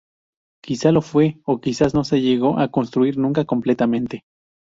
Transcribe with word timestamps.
Quizá 0.63 0.91
lo 0.91 1.03
fue, 1.03 1.37
o 1.45 1.61
quizás 1.61 1.93
no 1.93 2.03
se 2.03 2.21
llegó 2.21 2.57
a 2.57 2.69
construir 2.71 3.19
nunca 3.19 3.45
completamente. 3.45 4.23